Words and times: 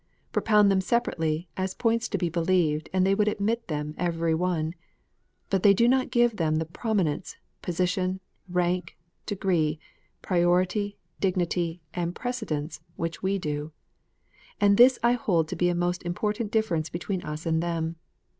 Propound 0.31 0.71
them 0.71 0.81
separately, 0.81 1.47
as 1.55 1.75
points 1.75 2.09
to 2.09 2.17
be 2.17 2.27
believed, 2.27 2.89
and 2.91 3.05
they 3.05 3.13
would 3.13 3.27
admit 3.27 3.67
them 3.67 3.93
every 3.99 4.33
one. 4.33 4.73
But 5.51 5.61
they 5.61 5.75
do 5.75 5.87
not 5.87 6.09
give 6.09 6.37
them 6.37 6.55
the 6.55 6.65
prominence, 6.65 7.35
position, 7.61 8.19
rank, 8.49 8.97
degree, 9.27 9.77
priority, 10.23 10.97
dignity, 11.19 11.83
and 11.93 12.15
precedence 12.15 12.81
Avhich 12.97 13.21
we 13.21 13.37
do. 13.37 13.73
And 14.59 14.75
this 14.75 14.97
I 15.03 15.11
hold 15.11 15.47
to 15.49 15.55
be 15.55 15.69
a 15.69 15.75
most 15.75 16.01
important 16.01 16.51
difference 16.51 16.89
between 16.89 17.21
us 17.21 17.45
and 17.45 17.61
them. 17.61 17.97